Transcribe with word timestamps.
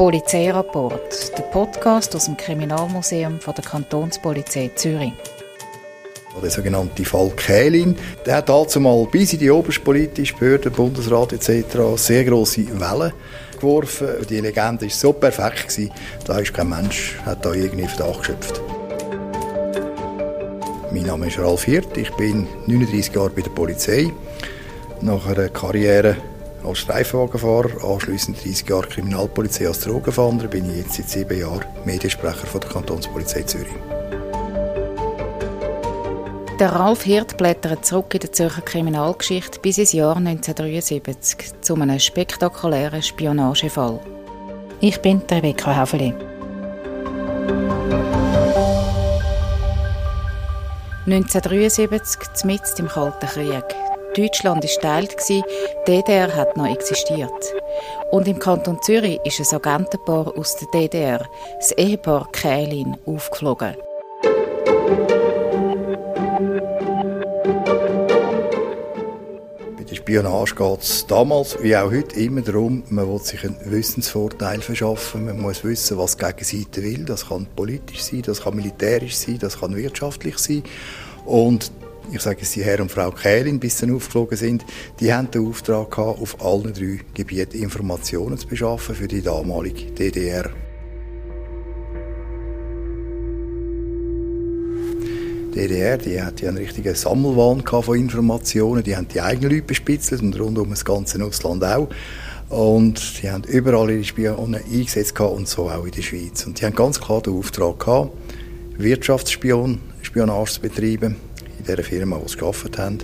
Polizeirapport, 0.00 1.36
der 1.36 1.42
Podcast 1.42 2.16
aus 2.16 2.24
dem 2.24 2.34
Kriminalmuseum 2.34 3.38
von 3.38 3.54
der 3.54 3.62
Kantonspolizei 3.62 4.70
Zürich. 4.74 5.12
Der 6.42 6.48
sogenannte 6.48 7.04
Fall 7.04 7.30
Kählin, 7.36 7.94
der 8.24 8.36
hat 8.36 8.48
dazumal 8.48 9.06
bis 9.12 9.34
in 9.34 9.40
die 9.40 9.50
oberstpolitische 9.50 10.34
Behörde, 10.36 10.70
Bundesrat 10.70 11.34
etc. 11.34 11.76
sehr 11.96 12.24
grosse 12.24 12.66
Wellen 12.80 13.12
geworfen. 13.56 14.08
Die 14.26 14.40
Legende 14.40 14.86
war 14.86 14.90
so 14.90 15.12
perfekt, 15.12 15.68
gewesen, 15.68 15.92
da 16.24 16.38
ist 16.38 16.54
kein 16.54 16.70
Mensch 16.70 17.18
hat 17.26 17.44
da 17.44 17.52
irgendwie 17.52 17.86
Verdacht 17.86 18.20
geschöpft. 18.20 18.58
Mein 20.94 21.02
Name 21.02 21.26
ist 21.26 21.38
Ralf 21.38 21.64
Hirt, 21.64 21.94
ich 21.98 22.10
bin 22.12 22.48
39 22.66 23.14
Jahre 23.14 23.28
bei 23.28 23.42
der 23.42 23.50
Polizei. 23.50 24.10
Nach 25.02 25.26
einer 25.26 25.50
Karriere 25.50 26.16
als 26.64 26.78
Streifenwagenfahrer, 26.78 27.84
anschliessend 27.84 28.44
30 28.44 28.68
Jahre 28.68 28.86
Kriminalpolizei 28.86 29.66
als 29.66 29.80
Drogenfahnder, 29.80 30.48
bin 30.48 30.70
ich 30.70 30.78
jetzt 30.78 30.94
seit 30.94 31.08
sieben 31.08 31.38
Jahren 31.38 31.64
Mediensprecher 31.84 32.46
von 32.46 32.60
der 32.60 32.70
Kantonspolizei 32.70 33.42
Zürich. 33.42 33.68
Der 36.58 36.72
Ralf 36.72 37.04
Hirt 37.04 37.38
blättert 37.38 37.86
zurück 37.86 38.12
in 38.12 38.20
der 38.20 38.32
Zürcher 38.32 38.60
Kriminalgeschichte 38.60 39.60
bis 39.60 39.78
ins 39.78 39.92
Jahr 39.92 40.16
1973 40.16 41.62
zu 41.62 41.74
einem 41.74 41.98
spektakulären 41.98 43.02
Spionagefall. 43.02 43.98
Ich 44.80 45.00
bin 45.00 45.22
Rebecca 45.30 45.74
Haveli. 45.74 46.14
1973, 51.06 52.44
mitten 52.44 52.62
im 52.78 52.88
Kalten 52.88 53.26
Krieg. 53.26 53.89
Deutschland 54.16 54.64
war 54.64 54.82
teilt, 54.82 55.16
die 55.28 55.42
DDR 55.86 56.34
hat 56.34 56.56
noch 56.56 56.66
existiert. 56.66 57.30
Und 58.10 58.26
im 58.28 58.38
Kanton 58.38 58.80
Zürich 58.82 59.20
ist 59.24 59.40
ein 59.40 59.56
Agentenpaar 59.56 60.36
aus 60.36 60.56
der 60.56 60.68
DDR, 60.68 61.28
das 61.58 61.72
Ehepaar 61.72 62.28
Kählin, 62.32 62.96
aufgeflogen. 63.06 63.76
Spionage 70.10 70.56
geht 70.56 70.82
es 70.82 71.06
damals 71.06 71.62
wie 71.62 71.76
auch 71.76 71.92
heute 71.92 72.18
immer 72.18 72.40
darum, 72.40 72.82
man 72.88 73.08
will 73.08 73.20
sich 73.20 73.44
einen 73.44 73.56
Wissensvorteil 73.64 74.60
verschaffen, 74.60 75.26
man 75.26 75.40
muss 75.40 75.62
wissen, 75.62 75.98
was 75.98 76.16
die 76.16 76.24
Gegenseite 76.24 76.82
will. 76.82 77.04
Das 77.04 77.28
kann 77.28 77.46
politisch 77.54 78.02
sein, 78.02 78.22
das 78.22 78.42
kann 78.42 78.56
militärisch 78.56 79.14
sein, 79.14 79.38
das 79.38 79.60
kann 79.60 79.76
wirtschaftlich 79.76 80.38
sein. 80.38 80.64
Und 81.26 81.70
ich 82.12 82.20
sage 82.20 82.40
es 82.42 82.52
die 82.52 82.64
Herr 82.64 82.80
und 82.80 82.90
Frau 82.90 83.10
Kählin, 83.10 83.60
bis 83.60 83.78
sie 83.78 83.90
aufgeflogen 83.90 84.36
sind, 84.36 84.64
die 84.98 85.12
haben 85.12 85.30
den 85.30 85.46
Auftrag 85.46 85.90
gehabt, 85.90 86.20
auf 86.20 86.44
allen 86.44 86.72
drei 86.72 87.00
Gebieten 87.14 87.62
Informationen 87.62 88.38
zu 88.38 88.46
beschaffen 88.46 88.94
für 88.94 89.08
die 89.08 89.22
damalige 89.22 89.92
DDR. 89.92 90.50
Die 95.54 95.66
DDR, 95.66 95.98
die 95.98 96.22
hat 96.22 96.42
einen 96.44 96.58
richtigen 96.58 96.94
Sammelwahn 96.94 97.64
von 97.66 97.98
Informationen, 97.98 98.82
die 98.84 98.96
haben 98.96 99.08
die 99.08 99.20
eigenen 99.20 99.50
Leute 99.50 99.66
bespitzelt 99.66 100.22
und 100.22 100.38
rund 100.38 100.58
um 100.58 100.70
das 100.70 100.84
ganze 100.84 101.22
Ausland 101.24 101.64
auch. 101.64 101.88
Und 102.48 103.22
die 103.22 103.30
haben 103.30 103.44
überall 103.44 103.90
ihre 103.90 104.04
Spione 104.04 104.58
eingesetzt 104.58 105.18
und 105.20 105.48
so 105.48 105.70
auch 105.70 105.84
in 105.84 105.92
der 105.92 106.02
Schweiz. 106.02 106.46
Und 106.46 106.60
die 106.60 106.66
haben 106.66 106.74
ganz 106.74 107.00
klar 107.00 107.20
den 107.20 107.34
Auftrag 107.34 107.78
gehabt, 107.78 108.12
Wirtschaftsspion, 108.76 109.80
zu 110.02 110.60
betreiben, 110.60 111.16
in 111.60 111.76
der 111.76 111.84
Firma, 111.84 112.18
die 112.18 112.28
sie 112.28 112.38
gearbeitet 112.38 112.78
haben. 112.78 112.98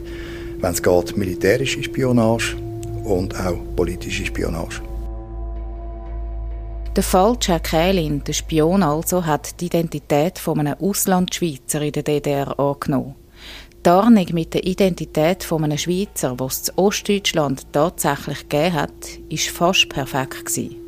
Wenn 0.59 0.73
es 0.73 0.83
geht, 0.83 1.17
militärische 1.17 1.83
Spionage 1.83 2.57
und 3.05 3.39
auch 3.39 3.59
politische 3.77 4.25
Spionage. 4.25 4.81
Der 6.97 7.03
Fall 7.03 7.37
Jack 7.41 7.65
Kählin, 7.65 8.25
der 8.25 8.33
Spion 8.33 8.83
also, 8.83 9.27
hat 9.27 9.61
die 9.61 9.67
Identität 9.67 10.39
von 10.39 10.59
einem 10.59 10.77
Auslandschweizer 10.81 11.83
in 11.83 11.93
der 11.93 12.03
DDR 12.03 12.59
angenommen. 12.59 13.15
Die 13.71 13.83
Tarnung 13.83 14.27
mit 14.33 14.55
der 14.55 14.65
Identität 14.67 15.45
von 15.45 15.63
einem 15.63 15.77
Schweizer, 15.77 16.35
was 16.39 16.63
es 16.63 16.69
in 16.71 16.79
Ostdeutschland 16.79 17.71
tatsächlich 17.73 18.49
gegeben 18.49 18.73
hat, 18.73 18.91
war 19.31 19.39
fast 19.39 19.91
perfekt. 19.91 20.47
Gewesen. 20.47 20.86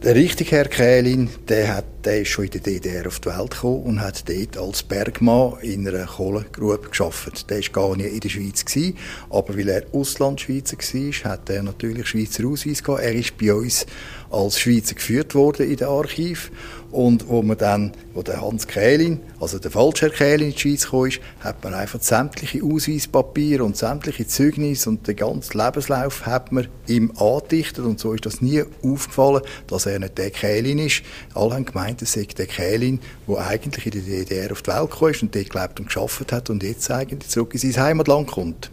Der 0.00 0.14
richtige 0.14 0.52
Herr 0.52 0.68
Kählin, 0.68 1.28
der, 1.48 1.74
hat, 1.74 1.84
der 2.04 2.20
ist 2.20 2.28
schon 2.28 2.44
in 2.44 2.52
der 2.52 2.60
DDR 2.60 3.08
auf 3.08 3.18
die 3.18 3.30
Welt 3.30 3.50
gekommen 3.50 3.82
und 3.82 4.00
hat 4.00 4.28
dort 4.28 4.56
als 4.56 4.84
Bergmann 4.84 5.54
in 5.60 5.88
einer 5.88 6.06
Kohlegrube 6.06 6.88
geschafft. 6.88 7.50
Der 7.50 7.56
war 7.56 7.68
gar 7.72 7.96
nicht 7.96 8.12
in 8.12 8.20
der 8.20 8.28
Schweiz 8.28 8.64
gewesen, 8.64 8.96
aber 9.28 9.58
weil 9.58 9.68
er 9.68 9.82
Auslandschweizer 9.92 10.76
war, 10.76 11.32
hat 11.32 11.50
er 11.50 11.64
natürlich 11.64 12.06
Schweizer 12.06 12.46
Ausweis 12.46 12.84
gehabt. 12.84 13.02
Er 13.02 13.12
ist 13.12 13.36
bei 13.38 13.52
uns 13.52 13.86
als 14.30 14.60
Schweizer 14.60 14.94
geführt 14.94 15.34
worden 15.34 15.68
in 15.68 15.76
den 15.76 15.88
Archiv 15.88 16.52
und 16.90 17.28
wo 17.28 17.42
man 17.42 17.58
dann, 17.58 17.92
wo 18.14 18.22
der 18.22 18.40
Hans 18.40 18.66
Kählin, 18.66 19.20
also 19.40 19.58
der 19.58 19.70
falsche 19.70 20.06
Herr 20.06 20.10
Kählin 20.10 20.48
in 20.48 20.54
die 20.54 20.58
Schweiz 20.58 20.88
kam, 20.88 21.10
hat 21.40 21.62
man 21.62 21.74
einfach 21.74 22.00
sämtliche 22.00 22.62
Ausweispapiere 22.62 23.62
und 23.62 23.76
sämtliche 23.76 24.26
Zeugnisse 24.26 24.88
und 24.90 25.06
den 25.06 25.16
ganzen 25.16 25.58
Lebenslauf 25.58 26.24
hat 26.26 26.50
man 26.50 26.68
ihm 26.86 27.12
angedichtet 27.18 27.84
und 27.84 28.00
so 28.00 28.14
ist 28.14 28.26
das 28.26 28.40
nie 28.40 28.62
aufgefallen, 28.82 29.42
dass 29.66 29.86
er 29.86 29.98
nicht 29.98 30.16
der 30.18 30.30
Kählin 30.30 30.78
ist. 30.78 31.02
Alle 31.34 31.54
haben 31.54 31.66
gemeint, 31.66 32.00
es 32.02 32.12
sei 32.12 32.24
der 32.24 32.46
Kählin, 32.46 33.00
der 33.28 33.46
eigentlich 33.46 33.86
in 33.86 33.92
der 33.92 34.02
DDR 34.02 34.52
auf 34.52 34.62
die 34.62 34.70
Welt 34.70 34.90
gekommen 34.90 35.12
ist 35.12 35.22
und 35.22 35.34
dort 35.34 35.50
gelebt 35.50 35.80
und 35.80 35.86
geschafft 35.86 36.32
hat 36.32 36.50
und 36.50 36.62
jetzt 36.62 36.90
eigentlich 36.90 37.30
zurück 37.30 37.52
in 37.54 37.60
sein 37.60 37.84
Heimatland 37.84 38.28
kommt. 38.28 38.70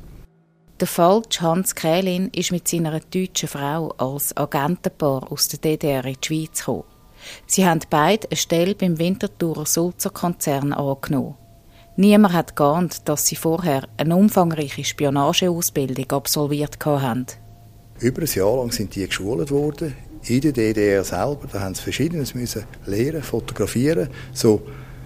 Der 0.80 0.88
falsche 0.88 1.42
Hans 1.42 1.74
Kählin 1.74 2.30
ist 2.36 2.52
mit 2.52 2.68
seiner 2.68 3.00
deutschen 3.00 3.48
Frau 3.48 3.94
als 3.98 4.36
Agentenpaar 4.36 5.32
aus 5.32 5.48
der 5.48 5.60
DDR 5.60 6.04
in 6.04 6.18
die 6.22 6.28
Schweiz 6.28 6.60
gekommen. 6.60 6.95
Sie 7.48 7.66
haben 7.66 7.82
beide 7.90 8.28
eine 8.30 8.38
Stelle 8.38 8.76
beim 8.76 9.00
Winterthurer 9.00 9.66
Sulzer 9.66 10.10
Konzern 10.10 10.74
angenommen. 10.74 11.36
Niemand 11.98 12.34
hat 12.34 12.56
geahnt, 12.56 13.08
dass 13.08 13.26
sie 13.26 13.38
vorher 13.38 13.88
eine 13.98 14.16
umfangreiche 14.16 14.84
Spionageausbildung 14.84 16.12
absolviert 16.12 16.78
haben. 16.86 17.26
Über 18.00 18.22
ein 18.22 18.28
Jahr 18.28 18.58
lang 18.58 18.72
sind 18.72 18.96
die 18.96 19.08
geschult 19.08 19.50
worden 19.50 19.96
in 20.28 20.42
der 20.42 20.52
DDR 20.52 21.04
selber. 21.04 21.48
Da 21.52 21.62
haben 21.62 21.76
sie 21.76 21.84
Verschiedenes 21.84 22.36
müssen 22.36 22.66
lernen, 22.86 23.24
fotografieren, 23.24 24.10
so 24.34 24.62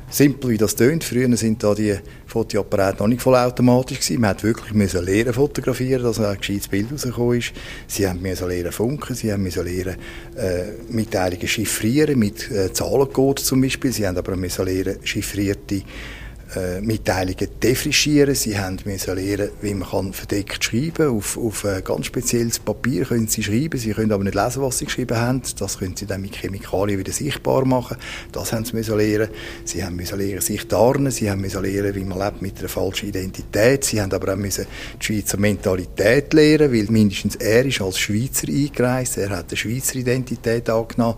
simpel 0.09 0.51
wie 0.51 0.57
das 0.57 0.75
tönt. 0.75 1.03
Früher 1.03 1.35
sind 1.37 1.63
da 1.63 1.73
die 1.73 1.95
Fotoapparate 2.25 2.99
noch 2.99 3.07
nicht 3.07 3.21
vollautomatisch 3.21 3.99
gewesen. 3.99 4.21
Man 4.21 4.31
hat 4.31 4.43
wirklich 4.43 4.73
müssen 4.73 5.03
lernen 5.03 5.33
fotografieren, 5.33 6.03
dass 6.03 6.19
ein 6.19 6.37
gescheites 6.37 6.67
Bild 6.67 6.91
rausgekommen 6.91 7.39
ist. 7.39 7.53
Sie 7.87 8.07
haben 8.07 8.21
müssen 8.21 8.47
lernen 8.47 8.71
funken, 8.71 9.15
sie 9.15 9.31
haben 9.31 9.43
müssen 9.43 9.63
lernen 9.63 9.97
äh, 10.35 10.63
Mitteilungen 10.89 11.47
chiffrieren, 11.47 12.17
mit 12.17 12.49
äh, 12.51 12.71
Zahlencodes 12.73 13.45
zum 13.45 13.61
Beispiel. 13.61 13.91
Sie 13.91 14.07
haben 14.07 14.17
aber 14.17 14.35
müssen 14.35 14.65
lernen 14.65 14.97
chiffrierte 15.03 15.83
äh, 16.55 16.81
Mitteilungen 16.81 17.47
defrischieren. 17.61 18.33
Sie 18.33 18.57
haben 18.57 18.79
müssen 18.85 19.15
lernen, 19.15 19.49
wie 19.61 19.73
man 19.73 19.89
kann 19.89 20.13
verdeckt 20.13 20.63
schreiben 20.63 20.93
kann. 20.93 21.09
Auf, 21.09 21.37
auf 21.37 21.65
ein 21.65 21.83
ganz 21.83 22.07
spezielles 22.07 22.59
Papier 22.59 23.05
können 23.05 23.27
sie 23.27 23.43
schreiben. 23.43 23.79
Sie 23.79 23.91
können 23.91 24.11
aber 24.11 24.23
nicht 24.23 24.35
lesen, 24.35 24.61
was 24.61 24.79
sie 24.79 24.85
geschrieben 24.85 25.17
haben. 25.17 25.41
Das 25.57 25.77
können 25.77 25.95
sie 25.95 26.05
dann 26.05 26.21
mit 26.21 26.35
Chemikalien 26.35 26.99
wieder 26.99 27.11
sichtbar 27.11 27.65
machen. 27.65 27.97
Das 28.31 28.51
haben 28.51 28.65
sie 28.65 28.75
müssen 28.75 28.97
lernen. 28.97 29.29
Sie 29.65 29.83
haben 29.83 29.95
müssen 29.95 30.17
lernen, 30.17 30.41
sich 30.41 30.67
tarnen. 30.67 31.11
Sie 31.11 31.29
haben 31.29 31.41
müssen 31.41 31.61
lernen, 31.61 31.93
wie 31.95 32.03
man 32.03 32.19
lebt 32.19 32.41
mit 32.41 32.59
einer 32.59 32.69
falschen 32.69 33.09
Identität. 33.09 33.85
Sie 33.85 34.01
haben 34.01 34.11
aber 34.11 34.33
auch 34.33 34.37
müssen 34.37 34.65
die 34.99 35.05
Schweizer 35.05 35.37
Mentalität 35.37 36.33
lernen, 36.33 36.73
weil 36.73 36.85
mindestens 36.85 37.35
er 37.35 37.65
ist 37.65 37.81
als 37.81 37.99
Schweizer 37.99 38.47
eingereist. 38.47 39.17
Er 39.17 39.29
hat 39.29 39.49
eine 39.49 39.57
Schweizer 39.57 39.95
Identität 39.95 40.69
angenommen. 40.69 41.17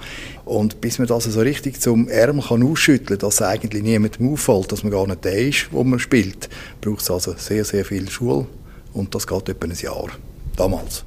Und 0.52 0.82
bis 0.82 1.00
man 1.00 1.08
das 1.08 1.24
so 1.24 1.40
richtig 1.40 1.80
zum 1.80 2.10
Ärmel 2.10 2.44
kann 2.44 2.62
ausschütteln 2.62 3.18
kann, 3.18 3.30
dass 3.30 3.42
eigentlich 3.42 3.84
niemandem 3.84 4.34
auffällt, 4.34 4.70
dass 4.74 4.84
man 4.84 4.92
gar 4.92 5.08
nicht 5.08 5.24
der 5.24 5.48
ist, 5.48 5.72
wo 5.72 5.82
man 5.86 5.98
spielt, 5.98 6.50
braucht 6.82 7.04
es 7.04 7.10
also 7.10 7.34
sehr, 7.38 7.64
sehr 7.64 7.86
viel 7.86 8.10
Schule. 8.10 8.48
Und 8.92 9.16
das 9.16 9.26
geht 9.26 9.48
etwa 9.48 9.66
ein 9.66 9.74
Jahr. 9.74 10.10
Damals. 10.58 11.06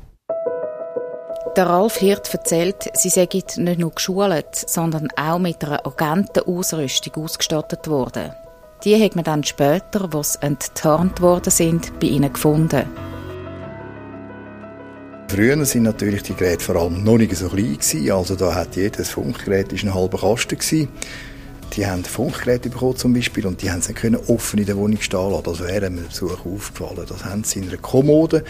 Der 1.55 1.67
Ralf 1.67 1.97
Hirt 1.99 2.33
erzählt, 2.33 2.89
sie 2.95 3.11
seien 3.11 3.29
nicht 3.33 3.79
nur 3.79 3.91
geschult, 3.91 4.55
sondern 4.55 5.09
auch 5.15 5.39
mit 5.39 5.63
einer 5.63 5.87
Agentenausrüstung 5.87 7.23
ausgestattet 7.23 7.87
worden. 7.87 8.33
Die 8.83 8.99
hat 8.99 9.15
man 9.15 9.25
dann 9.25 9.45
später, 9.45 10.09
wo 10.11 10.23
sie 10.23 10.41
enttarnt 10.41 11.21
worden 11.21 11.51
sind, 11.51 12.01
bei 12.01 12.07
ihnen 12.07 12.33
gefunden. 12.33 12.85
Früher 15.29 15.65
sind 15.65 15.83
natürlich 15.83 16.23
die 16.23 16.35
Geräte 16.35 16.63
vor 16.63 16.77
allem 16.77 17.03
noch 17.03 17.19
nicht 17.19 17.35
so 17.35 17.49
klein 17.49 17.79
gewesen. 17.79 18.11
Also 18.13 18.37
da 18.37 18.55
hat 18.55 18.77
jedes 18.77 19.11
Funkgerät 19.11 19.73
ist 19.73 19.83
ein 19.83 19.95
halber 19.95 20.19
Kasten 20.19 20.59
gewesen. 20.59 20.89
Die 21.77 21.87
haben 21.87 22.05
Funkgeräte 22.05 22.69
bekommen 22.69 22.97
zum 22.97 23.15
Beispiel 23.15 23.47
und 23.47 23.61
die 23.61 23.71
haben 23.71 23.83
sie 23.83 23.95
können 23.95 24.21
offen 24.29 24.61
in 24.61 24.67
der 24.67 24.77
Wohnung 24.77 25.01
stehen 25.01 25.31
lassen. 25.31 25.43
Das 25.45 25.61
wäre 25.61 25.87
einem 25.87 26.07
Besuch 26.07 26.47
aufgefallen. 26.47 27.05
Das 27.09 27.25
haben 27.25 27.43
sie 27.43 27.61
in 27.61 27.69
einer 27.69 27.79
Kommode, 27.79 28.45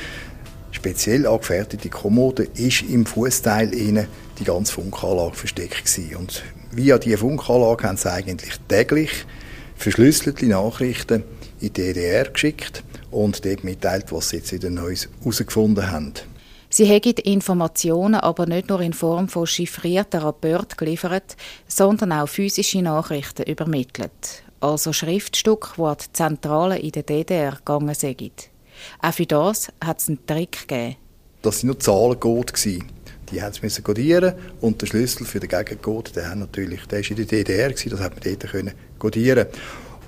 speziell 0.73 1.27
angefertigte 1.27 1.89
Kommode, 1.89 2.49
ist 2.55 2.83
im 2.83 3.07
Fußteil 3.07 3.71
die 3.71 4.45
ganze 4.45 4.73
Funkanlage 4.75 5.37
versteckt 5.37 5.87
gewesen. 5.87 6.17
Und 6.17 6.43
via 6.71 6.99
diese 6.99 7.17
Funkanlage 7.17 7.85
haben 7.89 7.97
sie 7.97 8.13
eigentlich 8.13 8.57
täglich 8.69 9.25
verschlüsselte 9.77 10.45
Nachrichten 10.47 11.23
in 11.61 11.73
die 11.73 11.83
DDR 11.83 12.25
geschickt 12.25 12.85
und 13.11 13.45
dort 13.47 13.65
mitteilt, 13.65 14.13
was 14.13 14.29
sie 14.29 14.37
jetzt 14.37 14.53
in 14.53 14.61
den 14.61 14.75
Neues 14.75 15.09
herausgefunden 15.21 15.91
haben. 15.91 16.13
Sie 16.77 16.89
haben 16.89 17.15
Informationen 17.23 18.17
aber 18.17 18.47
nicht 18.47 18.69
nur 18.69 18.81
in 18.81 18.95
Form 18.95 19.29
von 19.29 19.47
chiffrierten 19.47 20.23
Rapporten 20.23 20.77
geliefert, 20.77 21.37
sondern 21.69 22.11
auch 22.11 22.29
physische 22.29 22.83
Nachrichten 22.83 23.45
übermittelt. 23.45 24.43
Also 24.59 24.93
Schriftstücke, 24.93 25.75
die 25.77 25.83
an 25.83 25.97
die 26.01 26.13
Zentrale 26.13 26.79
in 26.81 26.91
der 26.91 27.05
DDR 27.05 27.53
gegangen 27.53 27.95
sind. 27.95 28.51
Auch 29.01 29.15
für 29.15 29.25
das 29.25 29.69
hat 29.85 30.01
es 30.01 30.09
einen 30.09 30.27
Trick 30.27 30.67
gegeben. 30.67 30.97
Das 31.43 31.63
waren 31.63 31.67
nur 31.69 31.79
Zahlencode. 31.79 32.53
Die 32.67 33.41
mussten 33.41 33.69
sie 33.71 33.83
codieren 33.83 34.35
und 34.61 34.83
der 34.83 34.89
Schlüssel 34.89 35.27
für 35.27 35.39
den 35.39 35.51
Gegencode, 35.51 36.17
der, 36.17 36.35
natürlich, 36.35 36.87
der 36.87 36.99
ist 36.99 37.11
in 37.11 37.19
der 37.19 37.27
DDR, 37.27 37.71
das 37.71 37.85
hat 38.01 38.15
man 38.17 38.37
dort 38.37 38.75
codieren 38.99 39.47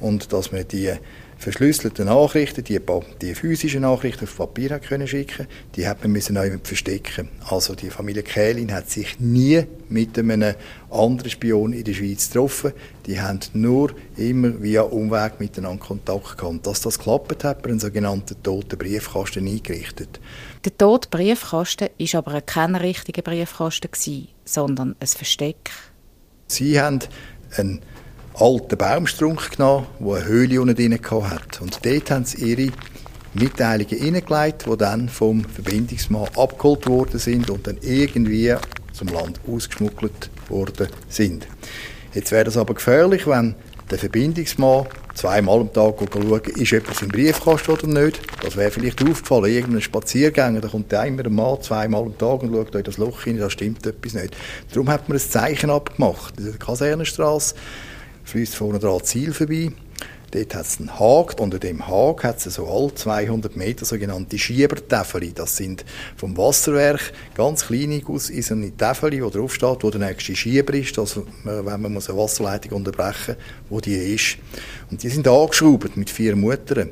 Und 0.01 0.33
dass 0.33 0.51
man 0.51 0.67
die 0.67 0.93
verschlüsselte 1.39 2.05
Nachrichten, 2.05 2.65
die, 2.65 2.81
die 3.21 3.35
physischen 3.35 3.83
Nachrichten 3.83 4.25
auf 4.25 4.37
Papier 4.37 4.79
können 4.79 5.07
schicken 5.07 5.47
die 5.77 5.87
hat 5.87 6.03
man 6.03 6.13
müssen 6.13 6.39
auch 6.39 6.45
verstecken. 6.63 7.29
Also 7.49 7.75
die 7.75 7.91
Familie 7.91 8.23
Kählin 8.23 8.73
hat 8.73 8.89
sich 8.91 9.21
nie 9.21 9.65
mit 9.89 10.19
einem 10.19 10.55
anderen 10.91 11.31
Spion 11.31 11.73
in 11.73 11.85
der 11.85 11.93
Schweiz 11.93 12.29
getroffen. 12.29 12.73
Die 13.07 13.21
haben 13.21 13.41
nur 13.53 13.93
immer 14.17 14.63
via 14.63 14.83
Umweg 14.83 15.39
miteinander 15.39 15.85
Kontakt 15.85 16.39
gehabt. 16.39 16.67
Dass 16.67 16.81
das 16.81 16.99
geklappt 16.99 17.45
hat, 17.45 17.59
hat 17.59 17.67
einen 17.67 17.79
sogenannten 17.79 18.43
toten 18.43 18.79
Briefkasten 18.79 19.47
eingerichtet. 19.47 20.21
Der 20.65 20.77
tote 20.77 21.09
Briefkasten 21.11 21.89
war 21.99 22.19
aber 22.19 22.41
kein 22.41 22.75
richtiger 22.75 23.23
Briefkasten, 23.23 24.29
sondern 24.45 24.97
ein 24.99 25.07
Versteck. 25.07 25.71
Sie 26.49 26.81
haben 26.81 27.01
einen 27.57 27.81
alten 28.39 28.77
Baumstrunk 28.77 29.53
genommen, 29.53 29.87
der 29.99 30.15
eine 30.15 30.25
Höhle 30.25 30.61
unten 30.61 30.77
drin 30.77 30.99
hatte. 31.01 31.63
Und 31.63 31.85
dort 31.85 32.11
haben 32.11 32.25
sie 32.25 32.53
ihre 32.53 32.73
Mitteilungen 33.35 33.99
hineingelegt, 33.99 34.67
die 34.67 34.77
dann 34.77 35.09
vom 35.09 35.45
Verbindungsmann 35.45 36.29
abgeholt 36.37 36.87
worden 36.87 37.19
sind 37.19 37.51
und 37.51 37.67
dann 37.67 37.79
irgendwie 37.81 38.55
zum 38.93 39.09
Land 39.09 39.41
ausgeschmuggelt 39.47 40.31
worden 40.49 40.89
sind. 41.09 41.47
Jetzt 42.15 42.33
wäre 42.33 42.49
es 42.49 42.57
aber 42.57 42.75
gefährlich, 42.75 43.27
wenn 43.27 43.55
der 43.91 43.99
Verbindungsmann 43.99 44.87
zweimal 45.15 45.61
am 45.61 45.73
Tag 45.73 45.95
schauen, 46.13 46.41
ist 46.57 46.73
etwas 46.73 47.03
im 47.03 47.09
Briefkasten 47.09 47.71
oder 47.71 47.87
nicht. 47.87 48.21
Das 48.43 48.57
wäre 48.57 48.71
vielleicht 48.71 49.03
aufgefallen, 49.03 49.53
irgendein 49.53 49.81
Spaziergänger, 49.81 50.61
da 50.61 50.69
kommt 50.69 50.93
immer 50.93 51.25
ein 51.25 51.35
Mann 51.35 51.63
zweimal 51.63 52.03
am 52.03 52.19
Tag 52.19 52.43
und 52.43 52.53
schaut 52.53 52.75
in 52.75 52.83
das 52.83 52.99
Loch 52.99 53.23
hinein, 53.23 53.41
da 53.43 53.51
stimmt 53.51 53.87
etwas 53.87 54.15
nicht. 54.15 54.37
Darum 54.73 54.89
hat 54.89 55.09
man 55.09 55.17
ein 55.17 55.21
Zeichen 55.21 55.71
abgemacht, 55.71 56.39
in 56.39 56.47
der 56.47 56.55
Kasernenstraße 56.55 57.55
fließt 58.27 58.55
vorne 58.57 58.79
dran 58.79 59.03
Ziel 59.05 59.33
vorbei. 59.33 59.71
Dort 60.33 60.55
hat 60.55 60.67
es 60.67 60.81
einen 60.81 60.99
Haag. 60.99 61.41
Unter 61.41 61.59
dem 61.59 61.87
Haag 61.87 62.25
hat 62.25 62.45
es 62.45 62.55
so 62.55 62.67
alle 62.67 62.93
200 62.93 63.57
Meter 63.57 63.85
sogenannte 63.85 64.37
Schiebertäfeli. 64.37 65.33
Das 65.33 65.57
sind 65.57 65.85
vom 66.17 66.37
Wasserwerk 66.37 67.13
ganz 67.35 67.67
kleine 67.67 68.01
gusseiserne 68.01 68.77
Täfeli, 68.77 69.23
wo 69.23 69.31
drauf 69.31 69.55
steht, 69.55 69.83
wo 69.83 69.91
der 69.91 70.01
nächste 70.01 70.35
Schieber 70.35 70.75
ist, 70.75 70.99
also 70.99 71.27
wenn 71.45 71.65
man 71.65 71.87
eine 71.87 72.01
Wasserleitung 72.01 72.73
unterbrechen 72.73 73.37
muss, 73.37 73.71
wo 73.71 73.81
die 73.81 73.95
ist. 73.95 74.39
Und 74.91 75.03
die 75.03 75.09
sind 75.09 75.29
angeschraubt 75.29 75.97
mit 75.97 76.11
vier 76.11 76.35
Muttern. 76.35 76.91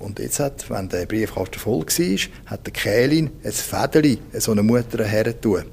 Und 0.00 0.18
jetzt 0.18 0.40
hat, 0.40 0.68
wenn 0.68 0.88
der 0.88 1.06
Briefkasten 1.06 1.60
voll 1.60 1.86
war, 1.86 2.18
hat 2.46 2.66
der 2.66 2.72
Kählin 2.72 3.30
ein 3.44 3.52
Federli, 3.52 4.18
so 4.38 4.50
eine 4.50 4.64
Mutter 4.64 5.04
hergetan. 5.04 5.64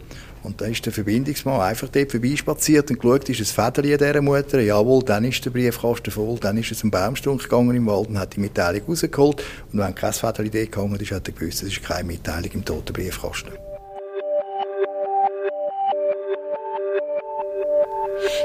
Und 0.43 0.61
dann 0.61 0.71
ist 0.71 0.85
der 0.85 0.93
Verbindungsmann 0.93 1.61
einfach 1.61 1.89
dort 1.89 2.11
vorbeispaziert 2.11 2.89
und 2.89 2.99
geschaut, 2.99 3.29
ist 3.29 3.41
es 3.41 3.51
Federli 3.51 3.97
dieser 3.97 4.21
Mutter? 4.21 4.59
Jawohl, 4.59 5.03
dann 5.03 5.25
ist 5.25 5.43
der 5.43 5.51
Briefkasten 5.51 6.11
voll, 6.11 6.37
dann 6.39 6.57
ist 6.57 6.71
es 6.71 6.79
zum 6.79 6.91
Baumstrunk 6.91 7.43
gegangen 7.43 7.75
im 7.75 7.87
Wald 7.87 8.09
und 8.09 8.19
hat 8.19 8.35
die 8.35 8.39
Mitteilung 8.39 8.81
rausgeholt. 8.87 9.43
Und 9.73 9.79
wenn 9.79 9.95
kein 9.95 10.13
Federli 10.13 10.49
dort 10.49 10.71
gegangen 10.71 10.99
ist, 10.99 11.11
hat 11.11 11.27
er 11.27 11.33
gewusst, 11.33 11.63
es 11.63 11.69
ist 11.69 11.83
keine 11.83 12.05
Mitteilung 12.05 12.51
im 12.53 12.65
toten 12.65 12.93
Briefkasten. 12.93 13.51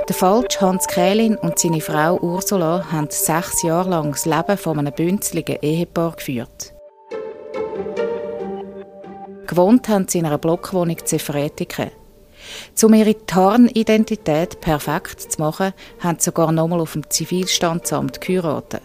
Der 0.08 0.14
Falsch 0.14 0.60
Hans 0.60 0.86
Kählin 0.86 1.36
und 1.36 1.58
seine 1.58 1.80
Frau 1.80 2.18
Ursula 2.20 2.92
haben 2.92 3.08
sechs 3.10 3.62
Jahre 3.62 3.90
lang 3.90 4.12
das 4.12 4.26
Leben 4.26 4.58
von 4.58 4.78
einem 4.78 4.92
bünzligen 4.92 5.56
Ehepaar 5.62 6.16
geführt. 6.16 6.73
Gewohnt 9.46 9.88
haben 9.88 10.08
sie 10.08 10.18
in 10.18 10.26
einer 10.26 10.38
Blockwohnung 10.38 10.96
zu 11.04 11.18
Fretiken. 11.18 11.90
Um 12.82 12.94
ihre 12.94 13.26
Tarnidentität 13.26 14.60
perfekt 14.60 15.32
zu 15.32 15.40
machen, 15.40 15.72
haben 16.00 16.18
sie 16.18 16.24
sogar 16.26 16.52
nochmal 16.52 16.80
auf 16.80 16.92
dem 16.92 17.08
Zivilstandsamt 17.08 18.20
geheiratet. 18.20 18.82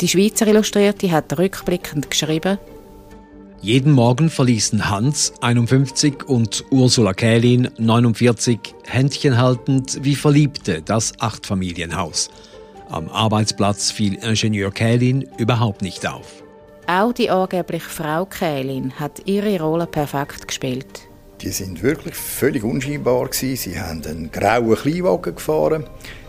Die 0.00 0.08
Schweizer 0.08 0.46
Illustrierte 0.46 1.10
hat 1.10 1.38
rückblickend 1.38 2.10
geschrieben, 2.10 2.58
jeden 3.62 3.92
Morgen 3.92 4.30
verließen 4.30 4.88
Hans, 4.88 5.34
51, 5.42 6.26
und 6.26 6.64
Ursula 6.70 7.12
Kählin, 7.12 7.68
49, 7.76 8.58
Händchen 8.86 9.36
haltend 9.36 9.98
wie 10.02 10.14
Verliebte 10.14 10.80
das 10.80 11.12
Achtfamilienhaus. 11.20 12.30
Am 12.88 13.10
Arbeitsplatz 13.10 13.90
fiel 13.90 14.14
Ingenieur 14.14 14.70
Kählin 14.70 15.28
überhaupt 15.36 15.82
nicht 15.82 16.08
auf. 16.08 16.42
Auch 16.90 17.12
die 17.12 17.30
angebliche 17.30 17.88
Frau 17.88 18.24
Kählin 18.24 18.98
hat 18.98 19.22
ihre 19.24 19.60
Rolle 19.60 19.86
perfekt 19.86 20.48
gespielt. 20.48 21.08
Die 21.40 21.50
sind 21.50 21.84
wirklich 21.84 22.16
völlig 22.16 22.64
unscheinbar 22.64 23.28
gewesen. 23.28 23.54
Sie 23.54 23.78
haben 23.78 24.04
einen 24.04 24.32
grauen 24.32 24.74
Kleinwagen 24.74 25.36
gefahren. 25.36 25.84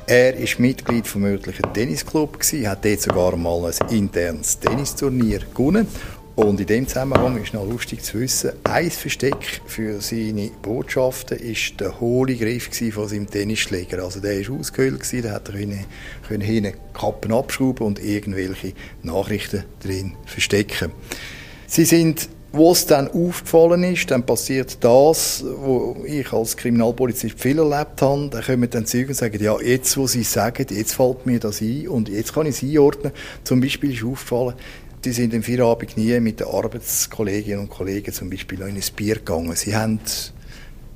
Er 0.06 0.36
ist 0.36 0.60
Mitglied 0.60 1.08
vom 1.08 1.24
örtlichen 1.24 1.74
Tennisclub 1.74 2.40
gewesen, 2.40 2.70
hat 2.70 2.86
dort 2.86 3.02
sogar 3.02 3.36
mal 3.38 3.72
ein 3.72 3.90
internes 3.90 4.60
Tennisturnier 4.60 5.40
gewonnen 5.52 5.88
und 6.36 6.60
in 6.60 6.66
dem 6.66 6.88
Zusammenhang 6.88 7.42
ist 7.42 7.54
noch 7.54 7.68
lustig 7.68 8.04
zu 8.04 8.20
wissen, 8.20 8.52
ein 8.64 8.90
Versteck 8.90 9.62
für 9.66 10.00
seine 10.00 10.50
Botschaften 10.62 11.38
ist 11.38 11.80
der 11.80 12.00
hohle 12.00 12.36
Griff 12.36 12.70
von 12.94 13.08
seinem 13.08 13.30
Tennisschläger. 13.30 14.04
Also 14.04 14.20
der 14.20 14.48
war 14.48 14.60
ausgehöhlt, 14.60 15.02
da 15.24 15.32
hat 15.32 15.50
er 15.50 15.56
können, 15.56 15.86
können 16.28 16.42
hinten 16.42 16.74
Kappen 16.94 17.34
abschrauben 17.34 17.86
und 17.86 18.04
irgendwelche 18.04 18.74
Nachrichten 19.04 19.66
drin 19.82 20.14
verstecken. 20.26 20.92
Sie 21.68 21.86
sind 21.86 22.30
wo 22.54 22.74
es 22.74 22.86
dann 22.86 23.08
aufgefallen 23.08 23.84
ist, 23.84 24.12
dann 24.12 24.26
passiert 24.26 24.84
das, 24.84 25.44
was 25.46 26.06
ich 26.06 26.34
als 26.34 26.58
Kriminalpolizist 26.58 27.40
viel 27.40 27.60
erlebt 27.60 28.02
habe. 28.02 28.28
Dann 28.30 28.44
kommen 28.44 28.70
dann 28.70 28.86
Zeugen 28.86 29.10
und 29.10 29.16
sagen, 29.16 29.42
ja, 29.42 29.60
jetzt, 29.62 29.96
wo 29.96 30.06
sie 30.06 30.24
sagen, 30.24 30.66
jetzt 30.70 30.94
fällt 30.94 31.26
mir 31.26 31.40
das 31.40 31.62
ein 31.62 31.88
und 31.88 32.10
jetzt 32.10 32.34
kann 32.34 32.46
ich 32.46 32.56
es 32.56 32.64
einordnen. 32.64 33.14
Zum 33.46 33.62
Beispiel 33.62 33.94
ist 33.94 34.04
aufgefallen, 34.04 34.56
die 35.04 35.12
sind 35.12 35.34
im 35.34 35.44
Feierabend 35.44 35.98
nie 35.98 36.20
mit 36.20 36.40
den 36.40 36.48
Arbeitskolleginnen 36.48 37.62
und 37.62 37.70
Kollegen 37.70 38.14
zum 38.14 38.30
Beispiel 38.30 38.60
noch 38.60 38.68
in 38.68 38.76
ein 38.76 38.84
Bier 38.96 39.16
gegangen. 39.16 39.56
Sie 39.56 39.76
haben 39.76 40.00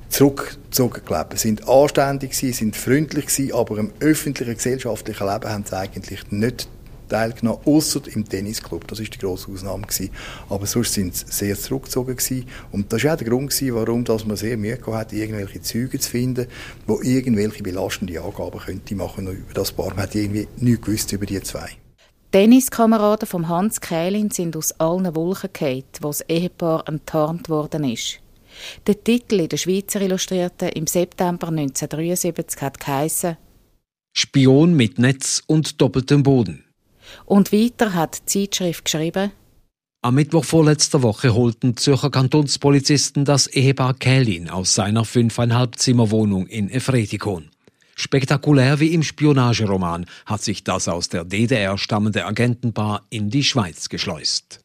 zurückgezogen 0.08 1.02
gelebt, 1.04 1.38
sind 1.38 1.68
anständig 1.68 2.30
gewesen, 2.30 2.52
sind 2.52 2.76
freundlich 2.76 3.26
gewesen, 3.26 3.52
aber 3.52 3.78
im 3.78 3.92
öffentlichen 4.00 4.54
gesellschaftlichen 4.54 5.26
Leben 5.26 5.48
haben 5.48 5.64
sie 5.64 5.76
eigentlich 5.76 6.30
nicht 6.30 6.68
teilgenommen, 7.08 7.60
außer 7.64 8.02
im 8.14 8.28
Tennisclub. 8.28 8.86
Das 8.88 9.00
ist 9.00 9.14
die 9.14 9.18
grosse 9.18 9.50
Ausnahme 9.50 9.86
gewesen. 9.86 10.10
Aber 10.48 10.66
sonst 10.66 10.94
sind 10.94 11.16
sie 11.16 11.24
sehr 11.28 11.56
zurückgezogen 11.56 12.16
gewesen. 12.16 12.46
Und 12.72 12.92
das 12.92 13.04
war 13.04 13.14
auch 13.14 13.16
der 13.16 13.28
Grund 13.28 13.50
gewesen, 13.50 13.74
warum 13.74 14.04
dass 14.04 14.26
man 14.26 14.36
sehr 14.36 14.56
Mühe 14.56 14.78
hat, 14.86 15.12
irgendwelche 15.12 15.62
Züge 15.62 15.98
zu 15.98 16.10
finden, 16.10 16.46
wo 16.86 17.00
irgendwelche 17.02 17.62
belastende 17.62 18.20
Angaben 18.20 18.58
könnte 18.58 18.94
machen 18.94 19.26
über 19.28 19.54
das 19.54 19.72
Paar. 19.72 19.90
Man 19.90 19.98
hat 19.98 20.14
irgendwie 20.14 20.48
nichts 20.56 20.84
gewusst 20.84 21.12
über 21.12 21.26
die 21.26 21.40
zwei. 21.42 21.70
Tenniskameraden 22.36 23.26
von 23.26 23.48
Hans 23.48 23.80
Kählin 23.80 24.30
sind 24.30 24.58
aus 24.58 24.72
allen 24.72 25.14
Wolken 25.14 25.48
gefallen, 25.54 25.84
wo 26.02 26.08
das 26.08 26.20
Ehepaar 26.28 26.86
enttarnt 26.86 27.48
worden 27.48 27.84
ist. 27.84 28.20
Der 28.86 29.02
Titel 29.02 29.40
in 29.40 29.48
der 29.48 29.56
Schweizer 29.56 30.02
Illustrierten 30.02 30.68
im 30.68 30.86
September 30.86 31.48
1973 31.48 32.60
hat 32.60 32.78
geheissen 32.78 33.38
Spion 34.14 34.74
mit 34.74 34.98
Netz 34.98 35.44
und 35.46 35.80
doppeltem 35.80 36.22
Boden. 36.24 36.66
Und 37.24 37.54
weiter 37.54 37.94
hat 37.94 38.18
die 38.18 38.50
Zeitschrift 38.50 38.84
geschrieben, 38.84 39.32
am 40.02 40.16
Mittwoch 40.16 40.44
vorletzter 40.44 41.02
Woche 41.02 41.34
holten 41.34 41.78
Zürcher 41.78 42.10
Kantonspolizisten 42.10 43.24
das 43.24 43.46
Ehepaar 43.46 43.94
Kählin 43.94 44.50
aus 44.50 44.74
seiner 44.74 45.06
fünfeinhalb 45.06 45.76
Zimmerwohnung 45.76 46.46
in 46.48 46.68
Efretikon. 46.68 47.48
Spektakulär 47.98 48.78
wie 48.78 48.92
im 48.92 49.02
Spionageroman 49.02 50.04
hat 50.26 50.42
sich 50.42 50.62
das 50.62 50.86
aus 50.86 51.08
der 51.08 51.24
DDR 51.24 51.78
stammende 51.78 52.26
Agentenpaar 52.26 53.06
in 53.08 53.30
die 53.30 53.42
Schweiz 53.42 53.88
geschleust. 53.88 54.60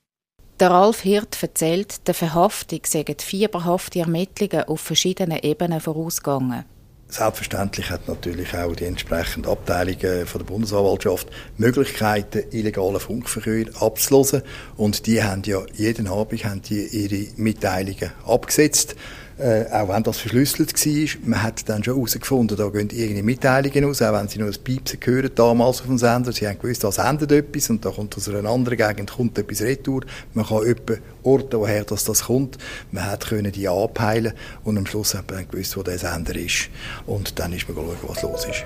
Der 0.60 0.70
Ralf 0.70 1.00
Hirt 1.00 1.42
erzählt, 1.42 2.08
der 2.08 2.14
Verhaftung 2.14 2.82
seien 2.86 3.16
fieberhafte 3.18 4.00
Ermittlungen 4.00 4.66
auf 4.66 4.82
verschiedenen 4.82 5.40
Ebenen 5.40 5.80
vorausgegangen. 5.80 6.66
Selbstverständlich 7.08 7.90
hat 7.90 8.08
natürlich 8.08 8.54
auch 8.54 8.76
die 8.76 8.86
entsprechende 8.86 9.50
Abteilung 9.50 10.26
von 10.26 10.40
der 10.40 10.46
Bundesanwaltschaft 10.46 11.28
Möglichkeiten, 11.58 12.44
illegalen 12.52 13.00
Funkverkehr 13.00 13.66
abzulösen. 13.80 14.44
Und 14.76 15.08
die 15.08 15.24
haben 15.24 15.44
ja 15.46 15.62
jeden 15.74 16.08
Abend 16.08 16.44
haben 16.44 16.62
die 16.62 16.86
ihre 16.86 17.32
Mitteilungen 17.38 18.12
abgesetzt. 18.26 18.96
Äh, 19.42 19.66
auch 19.72 19.90
wenn 19.90 20.04
das 20.04 20.18
verschlüsselt 20.18 20.74
war, 20.74 21.22
man 21.26 21.44
hat 21.44 21.68
dann 21.68 21.84
schon 21.84 21.96
herausgefunden, 21.96 22.56
da 22.56 22.70
gehen 22.70 22.90
irgendeine 22.92 23.24
Mitteilungen 23.24 23.86
aus, 23.86 24.02
auch 24.02 24.14
wenn 24.14 24.28
sie 24.28 24.40
nur 24.40 24.50
ein 24.50 24.64
Piepsen 24.64 25.00
hören 25.04 25.32
damals 25.34 25.82
auf 25.82 25.88
dem 25.88 25.98
Sender. 25.98 26.32
Sie 26.32 26.48
haben 26.48 26.60
gewusst, 26.60 26.84
da 26.84 26.92
sendet 26.92 27.32
etwas 27.32 27.70
und 27.70 27.84
da 27.84 27.90
kommt 27.90 28.16
aus 28.16 28.30
einer 28.30 28.48
anderen 28.48 28.78
Gegend 28.78 29.12
kommt 29.12 29.38
etwas 29.38 29.62
retour. 29.62 30.02
Man 30.34 30.46
kann 30.46 30.66
etwa 30.66 30.94
orten, 31.24 31.60
woher 31.60 31.84
das, 31.84 32.04
das 32.04 32.26
kommt. 32.26 32.58
Man 32.92 33.06
hat 33.06 33.28
können 33.28 33.52
die 33.52 33.68
anpeilen 33.68 34.34
und 34.64 34.78
am 34.78 34.86
Schluss 34.86 35.16
hat 35.16 35.28
man 35.30 35.40
dann 35.40 35.50
gewusst, 35.50 35.76
wo 35.76 35.82
der 35.82 35.98
Sender 35.98 36.36
ist. 36.36 36.70
Und 37.08 37.40
dann 37.40 37.54
ist 37.54 37.68
man 37.68 37.78
schauen, 37.78 37.98
was 38.08 38.22
los 38.22 38.46
ist. 38.46 38.64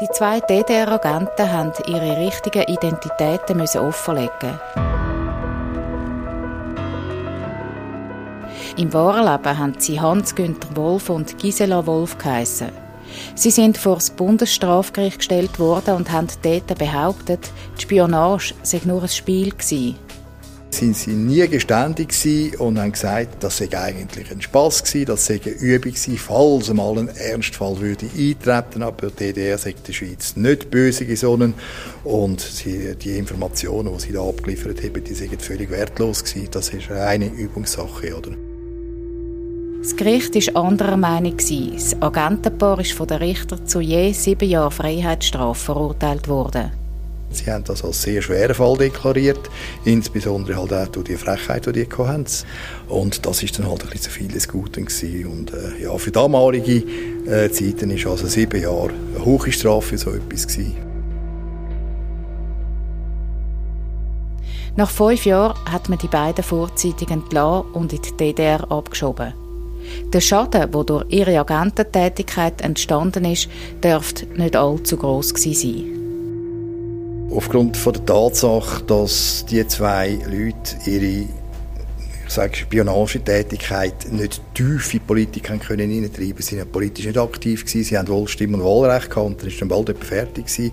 Die 0.00 0.08
zwei 0.12 0.40
DDR-Agenten 0.40 1.66
mussten 1.66 1.92
ihre 1.92 2.18
richtigen 2.18 2.62
Identitäten 2.64 3.60
offenlegen. 3.78 4.93
Im 8.76 8.92
wahren 8.92 9.24
Leben 9.24 9.58
haben 9.58 9.74
sie 9.78 10.00
Hans-Günther 10.00 10.76
Wolf 10.76 11.08
und 11.08 11.38
Gisela 11.38 11.86
Wolf 11.86 12.18
geheissen. 12.18 12.70
Sie 13.36 13.52
sind 13.52 13.78
vor 13.78 13.96
das 13.96 14.10
Bundesstrafgericht 14.10 15.18
gestellt 15.18 15.60
worden 15.60 15.94
und 15.94 16.10
haben 16.10 16.26
dort 16.42 16.76
behauptet, 16.76 17.50
die 17.78 17.82
Spionage 17.82 18.54
sei 18.64 18.80
nur 18.84 19.02
ein 19.02 19.08
Spiel 19.08 19.50
gewesen 19.50 19.96
sind 20.74 20.96
sie 20.96 21.12
nie 21.12 21.46
geständig 21.46 22.12
und 22.58 22.80
haben 22.80 22.92
gesagt, 22.92 23.44
das 23.44 23.58
sei 23.58 23.68
eigentlich 23.72 24.30
ein 24.30 24.42
Spass 24.42 24.82
gewesen, 24.82 25.06
das 25.06 25.26
sei 25.26 25.40
eine 25.44 25.54
Übung 25.54 25.92
gewesen, 25.92 26.18
falls 26.18 26.68
einmal 26.68 26.98
ein 26.98 27.08
Ernstfall 27.08 27.78
würde 27.80 28.06
eintreten, 28.06 28.82
aber 28.82 29.10
die 29.10 29.32
DDR 29.32 29.56
sagt 29.56 29.86
der 29.86 29.92
Schweiz 29.92 30.34
nicht 30.36 30.70
böse 30.70 31.06
gesonnen 31.06 31.54
und 32.02 32.40
sie, 32.40 32.96
die 32.96 33.16
Informationen, 33.16 33.92
die 33.94 34.00
sie 34.00 34.12
da 34.12 34.28
abgeliefert 34.28 34.82
haben, 34.82 35.04
die 35.04 35.14
sind 35.14 35.40
völlig 35.40 35.70
wertlos 35.70 36.24
gewesen. 36.24 36.48
Das 36.50 36.70
ist 36.70 36.90
eine 36.90 37.26
Übungssache, 37.26 38.16
oder? 38.16 38.32
Das 39.84 39.96
Gericht 39.96 40.34
war 40.34 40.64
anderer 40.64 40.96
Meinung. 40.96 41.36
Das 41.36 41.94
Agentenpaar 42.00 42.80
ist 42.80 42.92
von 42.92 43.06
der 43.06 43.20
Richter 43.20 43.66
zu 43.66 43.80
je 43.80 44.12
sieben 44.12 44.48
Jahren 44.48 44.70
Freiheitsstrafe 44.70 45.62
verurteilt 45.62 46.26
worden. 46.26 46.70
Sie 47.28 47.50
haben 47.50 47.64
das 47.64 47.84
als 47.84 48.00
sehr 48.00 48.22
schweren 48.22 48.54
Fall 48.54 48.78
deklariert, 48.78 49.50
insbesondere 49.84 50.56
halt 50.56 50.72
auch 50.72 50.88
durch 50.88 51.08
die 51.08 51.18
Frechheit, 51.18 51.66
die 51.66 51.80
sie 51.80 52.02
hatten. 52.02 52.24
Und 52.88 53.26
das 53.26 53.42
ist 53.42 53.58
dann 53.58 53.68
halt 53.68 53.82
ein 53.82 53.90
bisschen 53.90 54.04
zu 54.04 54.10
viel 54.10 54.28
des 54.28 54.48
Guten 54.48 54.86
gewesen. 54.86 55.26
Und 55.26 55.52
äh, 55.52 55.82
ja, 55.82 55.94
für 55.98 56.10
damalige 56.10 56.82
äh, 57.26 57.50
Zeiten 57.50 57.90
ist 57.90 58.06
also 58.06 58.26
sieben 58.26 58.62
Jahre 58.62 58.88
eine 59.14 59.22
hohe 59.22 59.52
Strafe 59.52 59.88
für 59.88 59.98
so 59.98 60.12
etwas 60.12 60.46
gewesen. 60.46 60.76
Nach 64.76 64.90
fünf 64.90 65.26
Jahren 65.26 65.58
hat 65.70 65.90
man 65.90 65.98
die 65.98 66.08
beiden 66.08 66.42
vorzeitig 66.42 67.10
entlassen 67.10 67.70
und 67.72 67.92
in 67.92 68.00
die 68.00 68.16
DDR 68.16 68.70
abgeschoben. 68.72 69.43
Der 70.12 70.20
Schaden, 70.20 70.70
der 70.70 70.84
durch 70.84 71.04
ihre 71.08 71.38
Agententätigkeit 71.38 72.60
entstanden 72.60 73.24
ist, 73.24 73.48
dürfte 73.82 74.26
nicht 74.36 74.56
allzu 74.56 74.96
groß 74.96 75.30
sein. 75.30 75.84
Aufgrund 77.30 77.84
der 77.84 78.06
Tatsache, 78.06 78.84
dass 78.84 79.44
die 79.48 79.66
zwei 79.66 80.18
Leute 80.26 80.76
ihre 80.86 81.26
Spionagetätigkeit 82.28 84.12
nicht 84.12 84.40
tief 84.54 84.94
in 84.94 85.00
die 85.00 85.06
Politik 85.06 85.50
haben 85.50 85.60
können 85.60 85.90
hineintreiben. 85.90 86.42
Sie 86.42 86.58
waren 86.58 86.70
politisch 86.70 87.06
nicht 87.06 87.18
aktiv, 87.18 87.64
gewesen, 87.64 87.84
sie 87.84 87.98
haben 87.98 88.08
wohl 88.08 88.28
Stimm- 88.28 88.54
und 88.54 88.64
Wahlrecht 88.64 89.16
und 89.16 89.40
dann 89.40 89.48
ist 89.48 89.60
dann 89.60 89.68
bald 89.68 89.96
fertig 90.04 90.46
gewesen. 90.46 90.72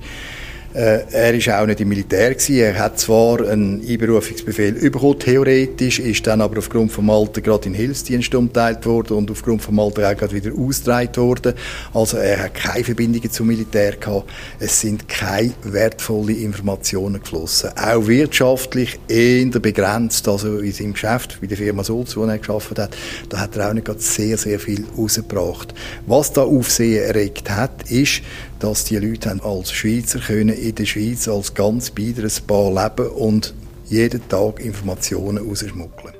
Äh, 0.73 1.01
er 1.11 1.33
ist 1.33 1.49
auch 1.49 1.65
nicht 1.65 1.81
im 1.81 1.89
Militär 1.89 2.33
gewesen. 2.33 2.55
Er 2.55 2.79
hat 2.79 2.97
zwar 2.97 3.41
einen 3.41 3.81
Einberufungsbefehl 3.85 4.73
bekommen, 4.73 5.19
theoretisch, 5.19 5.99
ist 5.99 6.25
dann 6.27 6.39
aber 6.39 6.59
aufgrund 6.59 6.91
vom 6.91 7.09
Alter 7.09 7.41
gerade 7.41 7.67
in 7.67 7.73
Hilfsdienst 7.73 8.33
umteilt 8.33 8.85
worden 8.85 9.17
und 9.17 9.31
aufgrund 9.31 9.61
vom 9.61 9.79
Alter 9.79 10.09
auch 10.09 10.15
gerade 10.15 10.33
wieder 10.33 10.51
ausgetragen 10.57 11.15
worden. 11.17 11.53
Also 11.93 12.17
er 12.17 12.43
hat 12.43 12.53
keine 12.53 12.83
Verbindungen 12.85 13.29
zum 13.29 13.47
Militär 13.47 13.97
gehabt. 13.97 14.29
Es 14.59 14.79
sind 14.79 15.09
keine 15.09 15.51
wertvollen 15.63 16.37
Informationen 16.41 17.21
geflossen. 17.21 17.71
Auch 17.75 18.07
wirtschaftlich 18.07 18.97
eher 19.09 19.47
begrenzt, 19.47 20.27
also 20.27 20.59
in 20.59 20.71
seinem 20.71 20.93
Geschäft, 20.93 21.39
bei 21.41 21.47
der 21.47 21.57
Firma 21.57 21.83
Sulz, 21.83 22.15
wo 22.15 22.23
er 22.23 22.37
geschafft 22.37 22.79
hat, 22.79 22.95
da 23.29 23.39
hat 23.39 23.57
er 23.57 23.69
auch 23.69 23.73
nicht 23.73 23.85
gerade 23.85 23.99
sehr, 23.99 24.37
sehr 24.37 24.59
viel 24.59 24.85
rausgebracht. 24.97 25.73
Was 26.05 26.31
da 26.31 26.43
Aufsehen 26.43 27.03
erregt 27.03 27.49
hat, 27.49 27.89
ist, 27.91 28.21
dass 28.61 28.83
die 28.85 28.97
Leute 28.97 29.39
als 29.43 29.71
Schweizer 29.71 30.19
können 30.19 30.55
in 30.61 30.75
der 30.75 30.85
Schweiz 30.85 31.27
als 31.27 31.53
ganz 31.53 31.89
biederes 31.89 32.39
Paar 32.39 32.71
leben 32.71 33.09
und 33.11 33.53
jeden 33.87 34.27
Tag 34.29 34.59
Informationen 34.59 35.45
rausschmuggeln. 35.47 36.15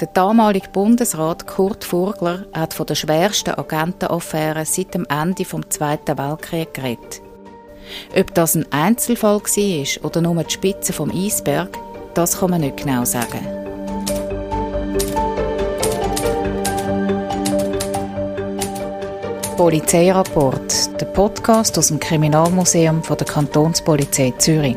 Der 0.00 0.08
damalige 0.08 0.68
Bundesrat 0.70 1.46
Kurt 1.46 1.84
Furgler 1.84 2.46
hat 2.52 2.74
von 2.74 2.86
der 2.86 2.96
schwersten 2.96 3.54
Agentenaffäre 3.54 4.66
seit 4.66 4.92
dem 4.94 5.06
Ende 5.06 5.44
des 5.44 5.68
Zweiten 5.70 6.18
Weltkriegs 6.18 6.72
geredet. 6.74 7.22
Ob 8.14 8.34
das 8.34 8.56
ein 8.56 8.70
Einzelfall 8.72 9.40
war 9.40 10.04
oder 10.04 10.20
nur 10.20 10.44
die 10.44 10.52
Spitze 10.52 10.92
vom 10.92 11.10
Eisberg, 11.10 11.78
das 12.14 12.38
kann 12.38 12.50
man 12.50 12.60
nicht 12.60 12.78
genau 12.78 13.04
sagen. 13.04 13.46
Polizeirapport, 19.56 21.00
der 21.00 21.06
Podcast 21.06 21.78
aus 21.78 21.88
dem 21.88 21.98
Kriminalmuseum 21.98 23.02
von 23.02 23.16
der 23.16 23.26
Kantonspolizei 23.26 24.34
Zürich. 24.36 24.76